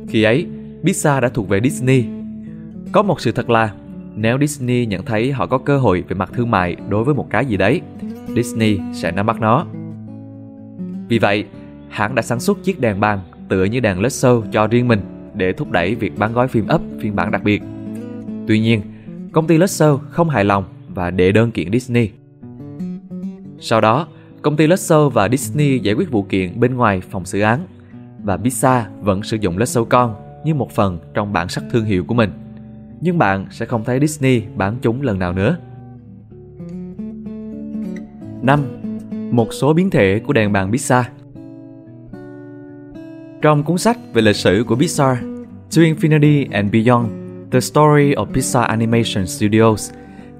Khi 0.09 0.23
ấy, 0.23 0.47
Pixar 0.83 1.23
đã 1.23 1.29
thuộc 1.29 1.49
về 1.49 1.61
Disney. 1.63 2.05
Có 2.91 3.03
một 3.03 3.21
sự 3.21 3.31
thật 3.31 3.49
là 3.49 3.73
nếu 4.17 4.37
Disney 4.39 4.85
nhận 4.85 5.05
thấy 5.05 5.31
họ 5.31 5.45
có 5.45 5.57
cơ 5.57 5.77
hội 5.77 6.03
về 6.07 6.15
mặt 6.15 6.29
thương 6.33 6.51
mại 6.51 6.75
đối 6.89 7.03
với 7.03 7.15
một 7.15 7.27
cái 7.29 7.45
gì 7.45 7.57
đấy, 7.57 7.81
Disney 8.35 8.79
sẽ 8.93 9.11
nắm 9.11 9.25
bắt 9.25 9.41
nó. 9.41 9.65
Vì 11.09 11.19
vậy, 11.19 11.45
hãng 11.89 12.15
đã 12.15 12.21
sản 12.21 12.39
xuất 12.39 12.63
chiếc 12.63 12.79
đèn 12.79 12.99
bàn 12.99 13.19
tựa 13.49 13.63
như 13.63 13.79
đàn 13.79 14.01
Lexo 14.01 14.41
cho 14.51 14.67
riêng 14.67 14.87
mình 14.87 14.99
để 15.33 15.53
thúc 15.53 15.71
đẩy 15.71 15.95
việc 15.95 16.17
bán 16.17 16.33
gói 16.33 16.47
phim 16.47 16.67
ấp 16.67 16.81
phiên 17.01 17.15
bản 17.15 17.31
đặc 17.31 17.43
biệt. 17.43 17.61
Tuy 18.47 18.59
nhiên, 18.59 18.81
công 19.31 19.47
ty 19.47 19.57
Lexo 19.57 19.97
không 20.09 20.29
hài 20.29 20.43
lòng 20.43 20.63
và 20.89 21.11
đệ 21.11 21.31
đơn 21.31 21.51
kiện 21.51 21.71
Disney. 21.71 22.09
Sau 23.59 23.81
đó, 23.81 24.07
công 24.41 24.57
ty 24.57 24.67
Lexo 24.67 25.09
và 25.09 25.29
Disney 25.29 25.79
giải 25.79 25.95
quyết 25.95 26.11
vụ 26.11 26.23
kiện 26.23 26.59
bên 26.59 26.75
ngoài 26.75 27.01
phòng 27.11 27.25
xử 27.25 27.41
án 27.41 27.59
và 28.23 28.37
Pixar 28.37 28.85
vẫn 29.01 29.23
sử 29.23 29.37
dụng 29.37 29.57
Lexo 29.57 29.83
con 29.83 30.15
như 30.45 30.53
một 30.53 30.71
phần 30.71 30.99
trong 31.13 31.33
bản 31.33 31.49
sắc 31.49 31.63
thương 31.71 31.85
hiệu 31.85 32.03
của 32.03 32.13
mình. 32.13 32.29
Nhưng 33.01 33.17
bạn 33.17 33.45
sẽ 33.51 33.65
không 33.65 33.83
thấy 33.83 33.99
Disney 33.99 34.43
bán 34.55 34.75
chúng 34.81 35.01
lần 35.01 35.19
nào 35.19 35.33
nữa. 35.33 35.57
5. 38.41 38.59
Một 39.31 39.53
số 39.53 39.73
biến 39.73 39.89
thể 39.89 40.21
của 40.27 40.33
đèn 40.33 40.51
bàn 40.51 40.71
Pixar 40.71 41.05
Trong 43.41 43.63
cuốn 43.63 43.77
sách 43.77 43.97
về 44.13 44.21
lịch 44.21 44.35
sử 44.35 44.63
của 44.67 44.75
Pixar, 44.75 45.17
To 45.75 45.81
Infinity 45.81 46.47
and 46.51 46.71
Beyond, 46.71 47.09
The 47.51 47.59
Story 47.59 48.13
of 48.13 48.25
Pixar 48.25 48.65
Animation 48.65 49.27
Studios, 49.27 49.91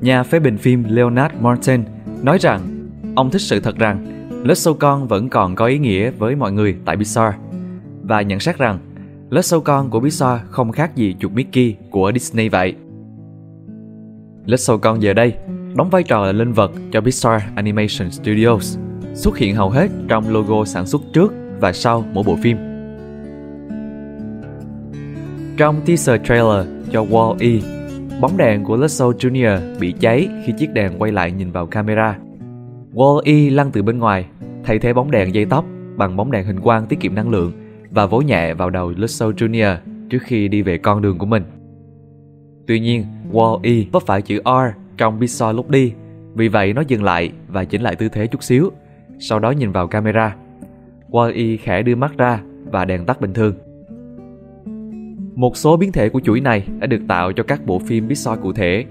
nhà 0.02 0.24
phê 0.24 0.40
bình 0.40 0.58
phim 0.58 0.84
Leonard 0.90 1.36
Martin 1.42 1.84
nói 2.24 2.38
rằng 2.38 2.62
ông 3.16 3.32
thích 3.32 3.42
sự 3.42 3.60
thật 3.60 3.78
rằng 3.78 4.06
Lexo 4.44 4.74
con 4.74 5.08
vẫn 5.08 5.30
còn 5.30 5.56
có 5.56 5.66
ý 5.66 5.78
nghĩa 5.78 6.10
với 6.10 6.36
mọi 6.36 6.52
người 6.52 6.76
tại 6.86 6.98
Pixar 6.98 7.34
và 8.04 8.22
nhận 8.22 8.40
xét 8.40 8.58
rằng 8.58 8.80
Lớp 9.30 9.42
sâu 9.42 9.62
con 9.62 9.90
của 9.90 10.00
Pixar 10.00 10.40
không 10.50 10.72
khác 10.72 10.96
gì 10.96 11.16
chuột 11.20 11.32
Mickey 11.32 11.76
của 11.92 12.12
Disney 12.14 12.50
vậy. 12.50 12.74
Lớp 14.46 14.58
sâu 14.58 14.78
con 14.78 15.02
giờ 15.02 15.14
đây 15.14 15.34
đóng 15.76 15.90
vai 15.90 16.04
trò 16.04 16.26
là 16.26 16.32
linh 16.32 16.54
vật 16.54 16.72
cho 16.92 17.02
Pixar 17.02 17.42
Animation 17.56 18.12
Studios, 18.12 18.78
xuất 19.14 19.38
hiện 19.38 19.56
hầu 19.56 19.70
hết 19.70 19.88
trong 20.08 20.34
logo 20.34 20.66
sản 20.66 20.86
xuất 20.86 21.02
trước 21.14 21.34
và 21.60 21.74
sau 21.74 22.06
mỗi 22.14 22.24
bộ 22.28 22.36
phim. 22.42 22.58
Trong 25.58 25.82
teaser 25.86 26.22
trailer 26.24 26.68
cho 26.92 27.04
Wall-E, 27.04 27.60
bóng 28.22 28.38
đèn 28.38 28.64
của 28.64 28.78
Lasso 28.78 29.10
Junior 29.10 29.80
bị 29.80 29.94
cháy 30.00 30.30
khi 30.46 30.54
chiếc 30.58 30.74
đèn 30.74 30.92
quay 31.00 31.12
lại 31.12 31.32
nhìn 31.32 31.52
vào 31.52 31.68
camera. 31.68 32.18
Wall-E 32.94 33.56
lăn 33.56 33.72
từ 33.72 33.84
bên 33.84 34.00
ngoài, 34.00 34.26
thay 34.64 34.80
thế 34.80 34.94
bóng 34.94 35.12
đèn 35.12 35.34
dây 35.34 35.46
tóc 35.46 35.66
bằng 35.98 36.18
bóng 36.18 36.32
đèn 36.32 36.46
hình 36.46 36.60
quang 36.60 36.86
tiết 36.86 37.00
kiệm 37.00 37.16
năng 37.16 37.30
lượng 37.30 37.52
và 37.92 38.06
vỗ 38.06 38.22
nhẹ 38.22 38.54
vào 38.54 38.70
đầu 38.70 38.94
Lusso 38.98 39.30
Jr. 39.30 39.76
trước 40.10 40.20
khi 40.22 40.48
đi 40.48 40.62
về 40.62 40.78
con 40.78 41.02
đường 41.02 41.18
của 41.18 41.26
mình. 41.26 41.44
Tuy 42.68 42.80
nhiên, 42.80 43.06
Wall-E 43.32 43.86
vấp 43.92 44.04
phải 44.04 44.22
chữ 44.22 44.42
R 44.46 44.78
trong 44.98 45.20
Pixar 45.20 45.56
lúc 45.56 45.70
đi, 45.70 45.94
vì 46.36 46.48
vậy 46.48 46.74
nó 46.74 46.82
dừng 46.88 47.04
lại 47.04 47.32
và 47.48 47.64
chỉnh 47.64 47.82
lại 47.82 47.96
tư 47.96 48.10
thế 48.10 48.28
chút 48.28 48.44
xíu, 48.44 48.72
sau 49.20 49.40
đó 49.40 49.52
nhìn 49.52 49.72
vào 49.72 49.88
camera. 49.88 50.36
Wall-E 51.10 51.58
khẽ 51.62 51.82
đưa 51.82 51.96
mắt 51.96 52.18
ra 52.18 52.42
và 52.72 52.86
đèn 52.86 53.06
tắt 53.06 53.22
bình 53.22 53.34
thường. 53.34 53.56
Một 55.36 55.58
số 55.58 55.78
biến 55.78 55.92
thể 55.92 56.10
của 56.10 56.20
chuỗi 56.20 56.40
này 56.40 56.68
đã 56.80 56.88
được 56.88 57.02
tạo 57.08 57.32
cho 57.32 57.44
các 57.44 57.66
bộ 57.66 57.80
phim 57.80 58.08
Pixar 58.08 58.40
cụ 58.40 58.54
thể. 58.54 58.86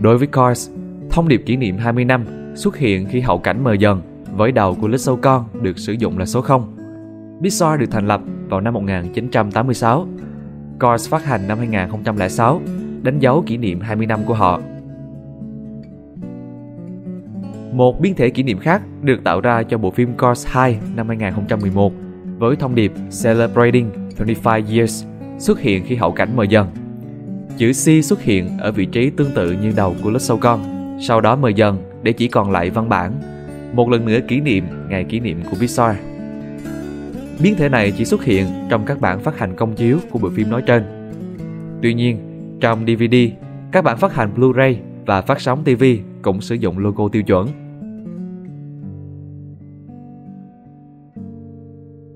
Đối 0.00 0.18
với 0.18 0.26
Cars, 0.26 0.70
thông 1.10 1.28
điệp 1.28 1.42
kỷ 1.46 1.56
niệm 1.56 1.76
20 1.76 2.04
năm 2.04 2.24
xuất 2.54 2.76
hiện 2.76 3.06
khi 3.10 3.20
hậu 3.20 3.38
cảnh 3.38 3.64
mờ 3.64 3.72
dần 3.72 4.02
với 4.36 4.52
đầu 4.52 4.76
của 4.80 4.88
Little 4.88 5.14
con 5.22 5.44
được 5.62 5.78
sử 5.78 5.92
dụng 5.92 6.18
là 6.18 6.26
số 6.26 6.40
0. 6.40 6.73
Pixar 7.44 7.80
được 7.80 7.90
thành 7.90 8.06
lập 8.06 8.20
vào 8.48 8.60
năm 8.60 8.74
1986. 8.74 10.06
Cars 10.80 11.08
phát 11.08 11.24
hành 11.24 11.48
năm 11.48 11.58
2006, 11.58 12.60
đánh 13.02 13.18
dấu 13.18 13.42
kỷ 13.46 13.56
niệm 13.56 13.80
20 13.80 14.06
năm 14.06 14.20
của 14.26 14.34
họ. 14.34 14.60
Một 17.72 18.00
biến 18.00 18.14
thể 18.14 18.30
kỷ 18.30 18.42
niệm 18.42 18.58
khác 18.58 18.82
được 19.02 19.24
tạo 19.24 19.40
ra 19.40 19.62
cho 19.62 19.78
bộ 19.78 19.90
phim 19.90 20.16
Cars 20.16 20.46
2 20.46 20.78
năm 20.96 21.08
2011 21.08 21.92
với 22.38 22.56
thông 22.56 22.74
điệp 22.74 22.92
Celebrating 23.24 23.90
25 24.18 24.62
Years 24.70 25.04
xuất 25.38 25.60
hiện 25.60 25.84
khi 25.86 25.96
hậu 25.96 26.12
cảnh 26.12 26.36
mờ 26.36 26.44
dần. 26.44 26.66
Chữ 27.56 27.72
C 27.72 28.04
xuất 28.04 28.22
hiện 28.22 28.58
ở 28.58 28.72
vị 28.72 28.86
trí 28.86 29.10
tương 29.10 29.30
tự 29.34 29.52
như 29.52 29.72
đầu 29.76 29.94
của 30.02 30.10
lớp 30.10 30.36
con, 30.40 30.60
sau 31.08 31.20
đó 31.20 31.36
mờ 31.36 31.48
dần 31.48 32.00
để 32.02 32.12
chỉ 32.12 32.28
còn 32.28 32.50
lại 32.50 32.70
văn 32.70 32.88
bản. 32.88 33.12
Một 33.74 33.90
lần 33.90 34.04
nữa 34.04 34.18
kỷ 34.28 34.40
niệm 34.40 34.64
ngày 34.88 35.04
kỷ 35.04 35.20
niệm 35.20 35.42
của 35.50 35.56
Pixar. 35.60 35.96
Biến 37.42 37.54
thể 37.56 37.68
này 37.68 37.92
chỉ 37.96 38.04
xuất 38.04 38.24
hiện 38.24 38.46
trong 38.70 38.84
các 38.86 39.00
bản 39.00 39.20
phát 39.20 39.38
hành 39.38 39.56
công 39.56 39.74
chiếu 39.74 39.98
của 40.10 40.18
bộ 40.18 40.30
phim 40.30 40.50
nói 40.50 40.62
trên. 40.66 40.82
Tuy 41.82 41.94
nhiên, 41.94 42.18
trong 42.60 42.86
DVD, 42.86 43.14
các 43.72 43.84
bản 43.84 43.98
phát 43.98 44.14
hành 44.14 44.30
Blu-ray 44.36 44.74
và 45.06 45.22
phát 45.22 45.40
sóng 45.40 45.64
TV 45.64 45.84
cũng 46.22 46.40
sử 46.40 46.54
dụng 46.54 46.78
logo 46.78 47.08
tiêu 47.08 47.22
chuẩn. 47.22 47.48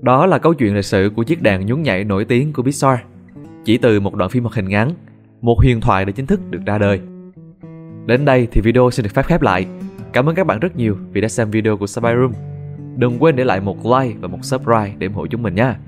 Đó 0.01 0.25
là 0.25 0.37
câu 0.37 0.53
chuyện 0.53 0.75
lịch 0.75 0.85
sử 0.85 1.11
của 1.15 1.23
chiếc 1.23 1.41
đàn 1.41 1.65
nhún 1.65 1.83
nhảy 1.83 2.03
nổi 2.03 2.25
tiếng 2.25 2.53
của 2.53 2.63
Pixar. 2.63 2.99
Chỉ 3.65 3.77
từ 3.77 3.99
một 3.99 4.15
đoạn 4.15 4.29
phim 4.29 4.43
hoạt 4.43 4.55
hình 4.55 4.69
ngắn, 4.69 4.91
một 5.41 5.57
huyền 5.59 5.81
thoại 5.81 6.05
đã 6.05 6.11
chính 6.11 6.25
thức 6.25 6.39
được 6.49 6.59
ra 6.65 6.77
đời. 6.77 6.99
Đến 8.05 8.25
đây 8.25 8.47
thì 8.51 8.61
video 8.61 8.91
xin 8.91 9.03
được 9.03 9.11
phép 9.13 9.25
khép 9.25 9.41
lại. 9.41 9.65
Cảm 10.13 10.29
ơn 10.29 10.35
các 10.35 10.47
bạn 10.47 10.59
rất 10.59 10.77
nhiều 10.77 10.97
vì 11.13 11.21
đã 11.21 11.27
xem 11.27 11.51
video 11.51 11.77
của 11.77 11.87
Spy 11.87 12.09
Room. 12.15 12.31
Đừng 12.99 13.23
quên 13.23 13.35
để 13.35 13.43
lại 13.43 13.61
một 13.61 13.77
like 13.85 14.15
và 14.21 14.27
một 14.27 14.37
subscribe 14.41 14.91
để 14.97 15.07
ủng 15.07 15.15
hộ 15.15 15.27
chúng 15.27 15.43
mình 15.43 15.55
nha. 15.55 15.79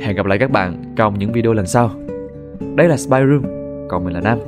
Hẹn 0.00 0.16
gặp 0.16 0.26
lại 0.26 0.38
các 0.38 0.50
bạn 0.50 0.94
trong 0.96 1.18
những 1.18 1.32
video 1.32 1.52
lần 1.52 1.66
sau. 1.66 1.90
Đây 2.76 2.88
là 2.88 2.96
Spy 2.96 3.18
Room, 3.30 3.42
còn 3.88 4.04
mình 4.04 4.14
là 4.14 4.20
Nam. 4.20 4.38